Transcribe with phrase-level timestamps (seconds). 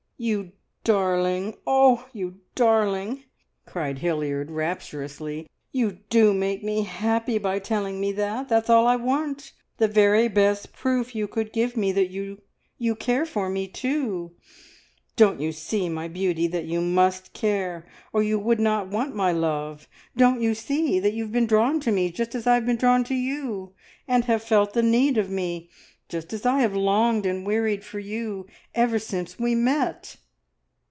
[0.23, 0.51] "You
[0.83, 1.55] darling!
[1.65, 3.23] Oh, you darling!"
[3.65, 5.49] cried Hilliard rapturously.
[5.71, 8.47] "You do make me happy by telling me that.
[8.47, 13.25] That's all I want the very best proof you could give me that you care
[13.25, 14.35] for me too.
[15.15, 19.31] Don't you see, my beauty, that you must care, or you would not want my
[19.31, 19.87] love?
[20.15, 22.77] Don't you see that you have been drawn to me, just as I have been
[22.77, 23.73] drawn to you,
[24.07, 25.71] and have felt the need of me,
[26.09, 28.45] just as I have longed and wearied for you
[28.75, 30.17] ever since we met?"